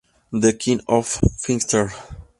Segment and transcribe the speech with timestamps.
[0.31, 1.05] The King Of
[1.37, 1.93] Fighters